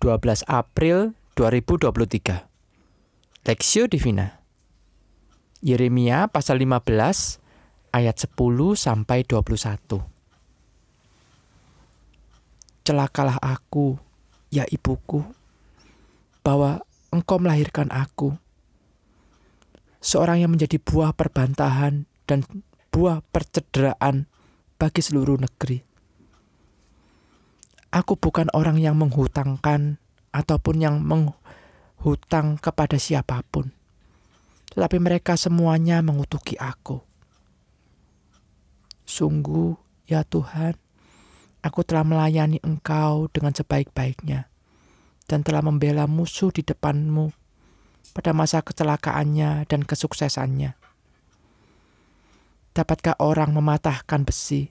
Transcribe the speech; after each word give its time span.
12 0.00 0.48
April 0.48 1.12
2023 1.36 2.48
Lexio 3.44 3.84
Divina 3.84 4.40
Yeremia 5.60 6.24
pasal 6.32 6.56
15 6.56 6.88
ayat 7.92 8.16
10 8.16 8.32
sampai 8.80 9.28
21 9.28 10.00
Celakalah 12.80 13.36
aku, 13.44 14.00
ya 14.48 14.64
ibuku, 14.72 15.20
bahwa 16.40 16.80
engkau 17.12 17.36
melahirkan 17.36 17.92
aku. 17.92 18.40
Seorang 20.00 20.40
yang 20.40 20.56
menjadi 20.56 20.80
buah 20.80 21.12
perbantahan 21.12 22.08
dan 22.24 22.48
buah 22.88 23.20
percederaan 23.28 24.24
bagi 24.80 25.04
seluruh 25.04 25.36
negeri. 25.36 25.89
Aku 27.90 28.14
bukan 28.14 28.46
orang 28.54 28.78
yang 28.78 28.94
menghutangkan 28.94 29.98
ataupun 30.30 30.78
yang 30.78 31.02
menghutang 31.02 32.54
kepada 32.62 32.94
siapa 33.02 33.42
pun. 33.50 33.74
Tetapi 34.70 35.02
mereka 35.02 35.34
semuanya 35.34 35.98
mengutuki 35.98 36.54
aku. 36.54 37.02
Sungguh, 39.02 39.74
ya 40.06 40.22
Tuhan, 40.22 40.78
aku 41.66 41.82
telah 41.82 42.06
melayani 42.06 42.62
Engkau 42.62 43.26
dengan 43.34 43.50
sebaik-baiknya 43.50 44.46
dan 45.26 45.42
telah 45.42 45.58
membela 45.58 46.06
musuh 46.06 46.54
di 46.54 46.62
depanmu 46.62 47.34
pada 48.14 48.30
masa 48.30 48.62
kecelakaannya 48.62 49.66
dan 49.66 49.82
kesuksesannya. 49.82 50.78
Dapatkah 52.70 53.18
orang 53.18 53.50
mematahkan 53.50 54.22
besi 54.22 54.70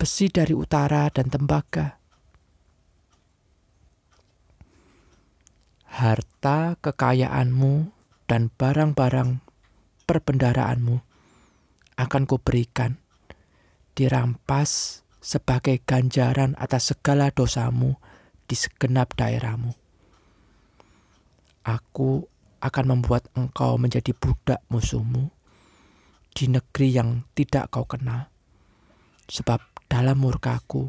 besi 0.00 0.32
dari 0.32 0.56
utara 0.56 1.12
dan 1.12 1.28
tembaga. 1.28 2.00
Harta 5.92 6.80
kekayaanmu 6.80 7.92
dan 8.24 8.48
barang-barang 8.48 9.44
perbendaraanmu 10.08 10.96
akan 12.00 12.22
kuberikan, 12.24 12.96
dirampas 13.92 15.04
sebagai 15.20 15.84
ganjaran 15.84 16.56
atas 16.56 16.96
segala 16.96 17.28
dosamu 17.28 18.00
di 18.48 18.56
segenap 18.56 19.12
daerahmu. 19.20 19.76
Aku 21.68 22.24
akan 22.64 22.84
membuat 22.88 23.28
engkau 23.36 23.76
menjadi 23.76 24.16
budak 24.16 24.64
musuhmu 24.72 25.28
di 26.32 26.48
negeri 26.48 26.88
yang 26.88 27.28
tidak 27.36 27.68
kau 27.68 27.84
kenal. 27.84 28.32
Sebab 29.28 29.69
dalam 29.90 30.22
murkaku 30.22 30.86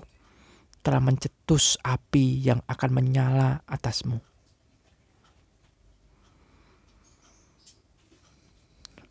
telah 0.86 1.02
mencetus 1.02 1.82
api 1.82 2.38
yang 2.46 2.62
akan 2.70 2.90
menyala 2.94 3.66
atasmu. 3.66 4.22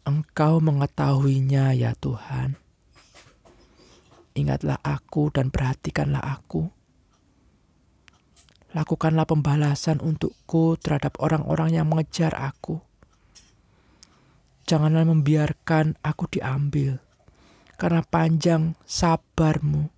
Engkau 0.07 0.63
mengetahuinya 0.63 1.75
ya 1.75 1.95
Tuhan. 1.99 2.55
Ingatlah 4.39 4.79
aku 4.81 5.35
dan 5.35 5.51
perhatikanlah 5.51 6.23
aku. 6.23 6.71
Lakukanlah 8.71 9.27
pembalasan 9.27 9.99
untukku 9.99 10.79
terhadap 10.79 11.19
orang-orang 11.19 11.75
yang 11.75 11.91
mengejar 11.91 12.31
aku. 12.39 12.79
Janganlah 14.71 15.03
membiarkan 15.03 15.99
aku 15.99 16.31
diambil 16.31 17.10
karena 17.81 18.05
panjang 18.05 18.77
sabarmu. 18.85 19.89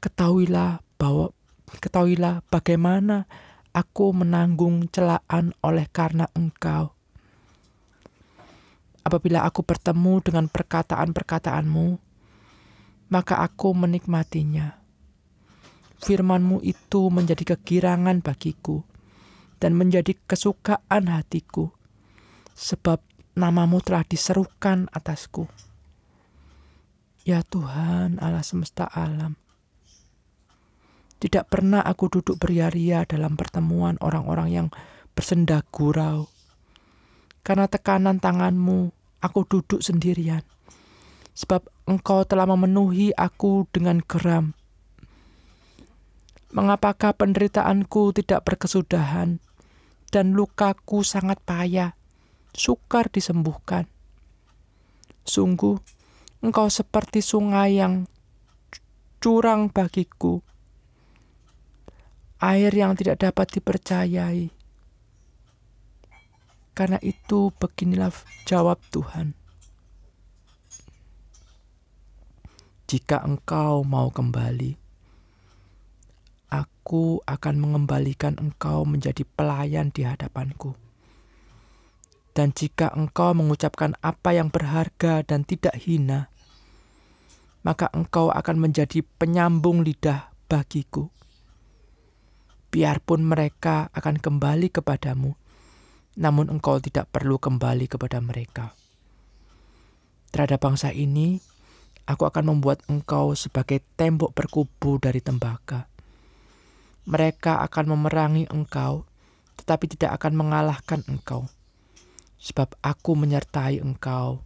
Ketahuilah 0.00 0.80
bahwa 0.96 1.36
ketahuilah 1.68 2.40
bagaimana 2.48 3.28
aku 3.76 4.16
menanggung 4.16 4.88
celaan 4.88 5.52
oleh 5.60 5.84
karena 5.92 6.24
engkau. 6.32 6.96
Apabila 9.04 9.44
aku 9.44 9.60
bertemu 9.60 10.24
dengan 10.24 10.48
perkataan-perkataanmu, 10.48 12.00
maka 13.12 13.44
aku 13.44 13.76
menikmatinya. 13.76 14.80
Firmanmu 16.00 16.64
itu 16.64 17.12
menjadi 17.12 17.54
kegirangan 17.54 18.24
bagiku 18.24 18.82
dan 19.62 19.78
menjadi 19.78 20.16
kesukaan 20.26 21.12
hatiku, 21.12 21.70
sebab 22.56 22.98
namamu 23.36 23.78
telah 23.84 24.02
diserukan 24.02 24.90
atasku. 24.90 25.46
Ya 27.26 27.42
Tuhan 27.42 28.22
Allah 28.22 28.46
semesta 28.46 28.86
alam, 28.86 29.34
tidak 31.18 31.50
pernah 31.50 31.82
aku 31.82 32.06
duduk 32.06 32.38
beria-ria 32.38 33.02
dalam 33.02 33.34
pertemuan 33.34 33.98
orang-orang 33.98 34.48
yang 34.54 34.66
bersendak 35.10 35.66
gurau. 35.74 36.30
Karena 37.42 37.66
tekanan 37.66 38.22
tanganmu, 38.22 38.94
aku 39.18 39.40
duduk 39.42 39.82
sendirian. 39.82 40.46
Sebab 41.34 41.66
engkau 41.90 42.22
telah 42.22 42.46
memenuhi 42.46 43.10
aku 43.10 43.66
dengan 43.74 43.98
geram. 44.06 44.54
Mengapakah 46.54 47.10
penderitaanku 47.10 48.14
tidak 48.22 48.46
berkesudahan 48.46 49.42
dan 50.14 50.26
lukaku 50.30 51.02
sangat 51.02 51.42
payah, 51.42 51.98
sukar 52.54 53.10
disembuhkan? 53.10 53.90
Sungguh, 55.26 55.82
Engkau 56.44 56.68
seperti 56.68 57.24
sungai 57.24 57.80
yang 57.80 58.04
curang 59.16 59.72
bagiku, 59.72 60.44
air 62.38 62.68
yang 62.70 62.92
tidak 62.92 63.24
dapat 63.24 63.56
dipercayai. 63.56 64.52
Karena 66.76 67.00
itu, 67.00 67.48
beginilah 67.56 68.12
jawab 68.44 68.76
Tuhan: 68.92 69.32
"Jika 72.84 73.24
engkau 73.24 73.80
mau 73.82 74.12
kembali, 74.12 74.76
Aku 76.46 77.18
akan 77.26 77.54
mengembalikan 77.58 78.38
engkau 78.38 78.86
menjadi 78.86 79.24
pelayan 79.24 79.90
di 79.90 80.06
hadapanku." 80.06 80.85
Dan 82.36 82.52
jika 82.52 82.92
engkau 82.92 83.32
mengucapkan 83.32 83.96
apa 84.04 84.36
yang 84.36 84.52
berharga 84.52 85.24
dan 85.24 85.48
tidak 85.48 85.72
hina, 85.80 86.28
maka 87.64 87.88
engkau 87.96 88.28
akan 88.28 88.60
menjadi 88.60 89.00
penyambung 89.16 89.80
lidah 89.80 90.28
bagiku. 90.44 91.08
Biarpun 92.68 93.24
mereka 93.24 93.88
akan 93.96 94.20
kembali 94.20 94.68
kepadamu, 94.68 95.32
namun 96.20 96.52
engkau 96.52 96.76
tidak 96.76 97.08
perlu 97.08 97.40
kembali 97.40 97.88
kepada 97.88 98.20
mereka. 98.20 98.76
Terhadap 100.28 100.60
bangsa 100.60 100.92
ini, 100.92 101.40
aku 102.04 102.28
akan 102.28 102.52
membuat 102.52 102.84
engkau 102.92 103.32
sebagai 103.32 103.80
tembok 103.96 104.36
berkubu 104.36 105.00
dari 105.00 105.24
tembaga. 105.24 105.88
Mereka 107.08 107.64
akan 107.64 107.96
memerangi 107.96 108.44
engkau, 108.52 109.08
tetapi 109.56 109.88
tidak 109.96 110.20
akan 110.20 110.36
mengalahkan 110.36 111.00
engkau 111.08 111.48
sebab 112.36 112.76
aku 112.84 113.16
menyertai 113.16 113.80
engkau 113.80 114.44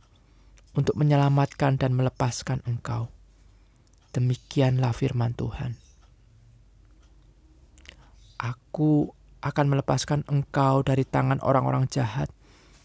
untuk 0.74 0.94
menyelamatkan 0.94 1.76
dan 1.76 1.94
melepaskan 1.94 2.62
engkau. 2.66 3.10
Demikianlah 4.10 4.94
firman 4.94 5.34
Tuhan. 5.34 5.78
Aku 8.40 9.12
akan 9.40 9.66
melepaskan 9.68 10.24
engkau 10.28 10.82
dari 10.84 11.04
tangan 11.04 11.40
orang-orang 11.44 11.86
jahat 11.88 12.32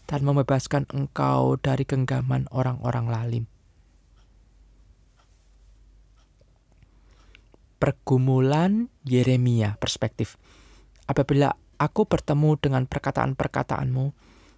dan 0.06 0.22
membebaskan 0.22 0.86
engkau 0.94 1.58
dari 1.58 1.82
genggaman 1.82 2.46
orang-orang 2.54 3.06
lalim. 3.10 3.44
Pergumulan 7.76 8.88
Yeremia 9.04 9.76
perspektif. 9.76 10.40
Apabila 11.04 11.52
aku 11.76 12.08
bertemu 12.08 12.56
dengan 12.56 12.82
perkataan-perkataanmu, 12.88 14.16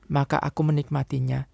maka 0.09 0.41
aku 0.41 0.65
menikmatinya. 0.65 1.45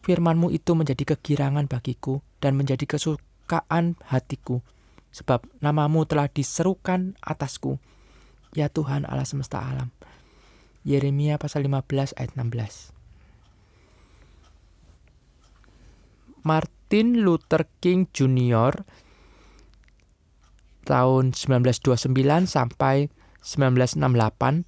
Firmanmu 0.00 0.48
itu 0.48 0.72
menjadi 0.72 1.12
kegirangan 1.14 1.68
bagiku 1.68 2.24
dan 2.40 2.56
menjadi 2.56 2.88
kesukaan 2.88 4.00
hatiku, 4.08 4.64
sebab 5.12 5.44
namamu 5.60 6.08
telah 6.08 6.32
diserukan 6.32 7.20
atasku, 7.20 7.76
ya 8.56 8.72
Tuhan 8.72 9.04
Allah 9.04 9.28
semesta 9.28 9.60
alam. 9.60 9.92
Yeremia 10.80 11.36
pasal 11.36 11.68
15 11.68 12.16
ayat 12.16 12.32
16 12.32 12.96
Martin 16.40 17.20
Luther 17.20 17.68
King 17.84 18.08
Jr. 18.08 18.88
tahun 20.88 21.36
1929 21.36 22.16
sampai 22.48 23.12
1968 23.44 24.64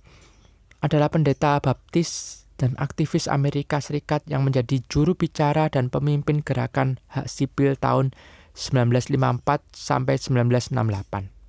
adalah 0.84 1.08
pendeta 1.08 1.56
baptis 1.64 2.41
dan 2.62 2.78
aktivis 2.78 3.26
Amerika 3.26 3.82
Serikat 3.82 4.22
yang 4.30 4.46
menjadi 4.46 4.78
juru 4.86 5.18
bicara 5.18 5.66
dan 5.66 5.90
pemimpin 5.90 6.46
gerakan 6.46 7.02
hak 7.10 7.26
sipil 7.26 7.74
tahun 7.74 8.14
1954 8.54 9.66
sampai 9.74 10.14
1968. 10.14 11.42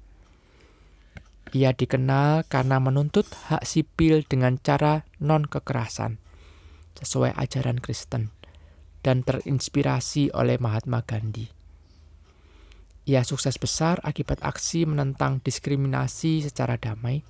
Ia 1.53 1.69
dikenal 1.69 2.49
karena 2.49 2.81
menuntut 2.81 3.29
hak 3.53 3.61
sipil 3.61 4.25
dengan 4.25 4.57
cara 4.57 5.05
non-kekerasan, 5.21 6.17
sesuai 6.97 7.37
ajaran 7.37 7.77
Kristen, 7.77 8.33
dan 9.05 9.21
terinspirasi 9.21 10.33
oleh 10.33 10.57
Mahatma 10.57 11.05
Gandhi. 11.05 11.53
Ia 13.05 13.21
sukses 13.21 13.61
besar 13.61 14.01
akibat 14.01 14.41
aksi 14.41 14.89
menentang 14.89 15.45
diskriminasi 15.45 16.41
secara 16.41 16.81
damai, 16.81 17.21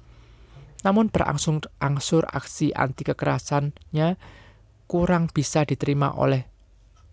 namun 0.84 1.08
berangsur-angsur 1.08 2.28
aksi 2.28 2.76
anti 2.76 3.08
kekerasannya 3.08 4.20
kurang 4.86 5.32
bisa 5.32 5.64
diterima 5.64 6.12
oleh 6.14 6.46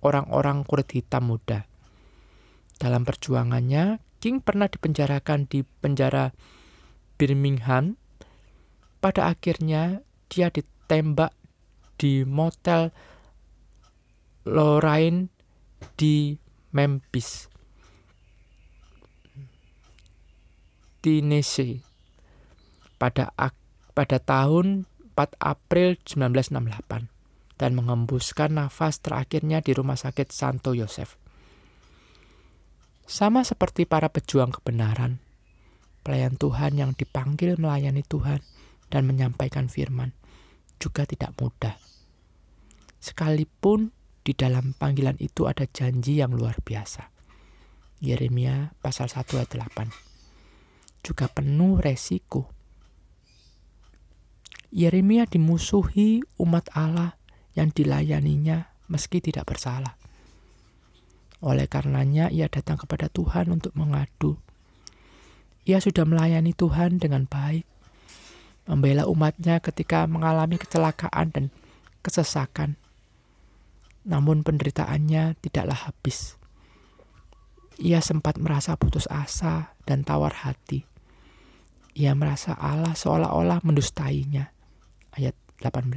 orang-orang 0.02 0.66
kulit 0.66 0.90
hitam 0.90 1.30
muda. 1.30 1.70
Dalam 2.76 3.06
perjuangannya, 3.06 4.02
King 4.20 4.44
pernah 4.44 4.68
dipenjarakan 4.68 5.48
di 5.48 5.64
penjara 5.64 6.34
Birmingham, 7.16 7.96
pada 9.00 9.32
akhirnya 9.32 10.04
dia 10.28 10.52
ditembak 10.52 11.32
di 11.96 12.24
motel 12.24 12.92
Lorraine 14.44 15.28
di 15.96 16.36
Memphis, 16.72 17.48
Tennessee. 21.00 21.80
Pada 23.00 23.32
pada 24.00 24.16
tahun 24.16 24.88
4 25.12 25.36
April 25.44 26.00
1968 26.08 27.60
dan 27.60 27.76
mengembuskan 27.76 28.56
nafas 28.56 29.04
terakhirnya 29.04 29.60
di 29.60 29.76
Rumah 29.76 30.00
Sakit 30.00 30.32
Santo 30.32 30.72
Yosef. 30.72 31.20
Sama 33.04 33.44
seperti 33.44 33.84
para 33.84 34.08
pejuang 34.08 34.56
kebenaran, 34.56 35.20
pelayan 36.00 36.40
Tuhan 36.40 36.80
yang 36.80 36.96
dipanggil 36.96 37.60
melayani 37.60 38.00
Tuhan 38.00 38.40
dan 38.88 39.04
menyampaikan 39.04 39.68
firman 39.68 40.16
juga 40.80 41.04
tidak 41.04 41.36
mudah. 41.36 41.76
Sekalipun 43.04 43.92
di 44.24 44.32
dalam 44.32 44.72
panggilan 44.72 45.20
itu 45.20 45.44
ada 45.44 45.68
janji 45.68 46.24
yang 46.24 46.32
luar 46.32 46.56
biasa. 46.64 47.12
Yeremia 48.00 48.72
pasal 48.80 49.12
1 49.12 49.28
ayat 49.36 49.52
8. 49.52 51.04
Juga 51.04 51.28
penuh 51.28 51.76
resiko. 51.76 52.59
Yeremia 54.70 55.26
dimusuhi 55.26 56.22
umat 56.38 56.70
Allah 56.74 57.18
yang 57.58 57.74
dilayaninya 57.74 58.70
meski 58.86 59.18
tidak 59.18 59.50
bersalah. 59.50 59.98
Oleh 61.42 61.66
karenanya 61.66 62.30
ia 62.30 62.46
datang 62.46 62.78
kepada 62.78 63.10
Tuhan 63.10 63.50
untuk 63.50 63.74
mengadu 63.74 64.38
ia 65.68 65.78
sudah 65.78 66.08
melayani 66.08 66.56
Tuhan 66.56 66.96
dengan 66.96 67.28
baik, 67.28 67.62
membela 68.64 69.04
umatnya 69.04 69.60
ketika 69.60 70.08
mengalami 70.08 70.56
kecelakaan 70.56 71.30
dan 71.30 71.44
kesesakan. 72.00 72.80
Namun 74.08 74.40
penderitaannya 74.40 75.36
tidaklah 75.44 75.92
habis. 75.92 76.40
Ia 77.78 78.00
sempat 78.00 78.40
merasa 78.40 78.74
putus 78.74 79.04
asa 79.06 79.76
dan 79.84 80.04
tawar 80.04 80.42
hati. 80.42 80.88
Ia 81.92 82.16
merasa 82.16 82.56
Allah 82.56 82.96
seolah-olah 82.96 83.60
mendustainya. 83.60 84.50
Ayat 85.10 85.34
18. 85.58 85.90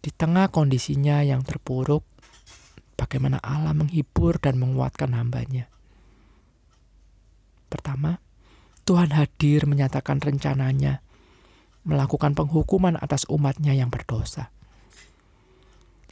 Di 0.00 0.10
tengah 0.12 0.52
kondisinya 0.52 1.24
yang 1.24 1.44
terpuruk, 1.44 2.04
bagaimana 3.00 3.40
Allah 3.40 3.72
menghibur 3.72 4.36
dan 4.36 4.60
menguatkan 4.60 5.16
hambanya. 5.16 5.68
Pertama, 7.72 8.20
Tuhan 8.84 9.16
hadir 9.16 9.64
menyatakan 9.64 10.20
rencananya 10.20 11.00
melakukan 11.88 12.36
penghukuman 12.36 13.00
atas 13.00 13.24
umatnya 13.32 13.72
yang 13.72 13.88
berdosa. 13.88 14.52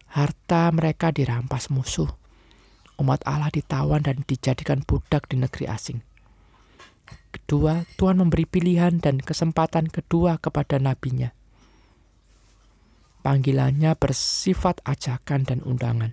Harta 0.08 0.72
mereka 0.72 1.12
dirampas 1.12 1.68
musuh. 1.68 2.08
Umat 2.96 3.20
Allah 3.28 3.52
ditawan 3.52 4.00
dan 4.00 4.24
dijadikan 4.24 4.80
budak 4.82 5.28
di 5.28 5.36
negeri 5.36 5.68
asing. 5.68 6.07
Kedua, 7.48 7.80
Tuhan 7.96 8.20
memberi 8.20 8.44
pilihan 8.44 9.00
dan 9.00 9.24
kesempatan 9.24 9.88
kedua 9.88 10.36
kepada 10.36 10.76
nabinya. 10.76 11.32
Panggilannya 13.24 13.96
bersifat 13.96 14.84
ajakan 14.84 15.48
dan 15.48 15.64
undangan, 15.64 16.12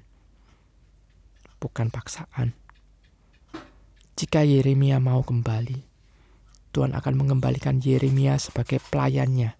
bukan 1.60 1.92
paksaan. 1.92 2.56
Jika 4.16 4.48
Yeremia 4.48 5.04
mau 5.04 5.28
kembali, 5.28 5.84
Tuhan 6.72 6.96
akan 6.96 7.14
mengembalikan 7.20 7.84
Yeremia 7.84 8.40
sebagai 8.40 8.80
pelayannya. 8.88 9.60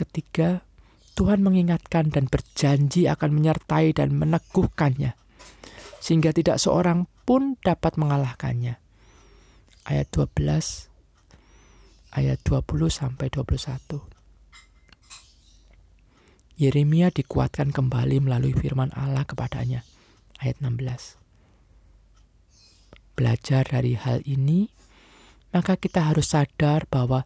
Ketiga, 0.00 0.64
Tuhan 1.12 1.44
mengingatkan 1.44 2.08
dan 2.08 2.24
berjanji 2.32 3.04
akan 3.12 3.36
menyertai 3.36 3.92
dan 3.92 4.16
meneguhkannya, 4.16 5.12
sehingga 6.00 6.32
tidak 6.32 6.56
seorang 6.56 7.04
pun 7.28 7.60
dapat 7.60 8.00
mengalahkannya. 8.00 8.80
Ayat 9.84 10.08
12, 10.12 10.88
ayat 12.16 12.38
20 12.40 12.88
sampai 12.88 13.28
21. 13.28 14.00
Yeremia 16.56 17.12
dikuatkan 17.12 17.74
kembali 17.74 18.24
melalui 18.24 18.56
firman 18.56 18.88
Allah 18.96 19.28
kepadanya. 19.28 19.84
Ayat 20.40 20.60
16 20.64 21.24
belajar 23.14 23.62
dari 23.64 23.94
hal 23.94 24.20
ini, 24.26 24.68
maka 25.54 25.78
kita 25.78 26.10
harus 26.10 26.34
sadar 26.34 26.84
bahwa 26.90 27.22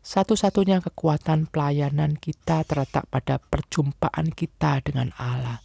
satu-satunya 0.00 0.80
kekuatan 0.84 1.48
pelayanan 1.48 2.16
kita 2.16 2.64
terletak 2.64 3.08
pada 3.08 3.40
perjumpaan 3.40 4.32
kita 4.32 4.80
dengan 4.84 5.12
Allah 5.16 5.60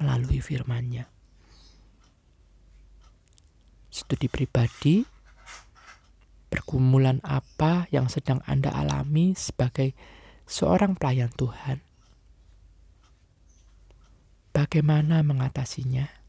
melalui 0.00 0.40
firman-Nya. 0.40 1.08
Studi 3.90 4.30
pribadi, 4.32 5.04
pergumulan 6.50 7.22
apa 7.22 7.86
yang 7.94 8.10
sedang 8.10 8.42
Anda 8.44 8.74
alami 8.74 9.38
sebagai 9.38 9.94
seorang 10.44 10.98
pelayan 10.98 11.30
Tuhan? 11.32 11.80
Bagaimana 14.50 15.22
mengatasinya? 15.22 16.20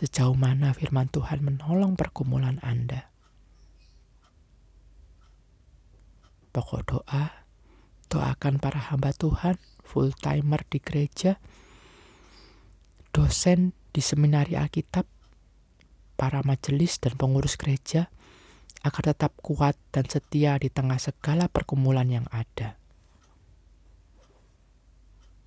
sejauh 0.00 0.32
mana 0.32 0.72
firman 0.72 1.12
Tuhan 1.12 1.44
menolong 1.44 1.92
pergumulan 1.92 2.56
Anda. 2.64 3.12
Pokok 6.56 6.82
doa, 6.88 7.44
doakan 8.08 8.56
para 8.64 8.80
hamba 8.80 9.12
Tuhan, 9.12 9.60
full 9.84 10.16
timer 10.16 10.64
di 10.66 10.80
gereja, 10.80 11.36
dosen 13.12 13.76
di 13.92 14.00
seminari 14.00 14.56
Alkitab, 14.56 15.04
para 16.20 16.44
majelis 16.44 17.00
dan 17.00 17.16
pengurus 17.16 17.56
gereja, 17.56 18.12
agar 18.84 19.16
tetap 19.16 19.32
kuat 19.40 19.80
dan 19.88 20.04
setia 20.04 20.60
di 20.60 20.68
tengah 20.68 21.00
segala 21.00 21.48
pergumulan 21.48 22.12
yang 22.12 22.28
ada. 22.28 22.79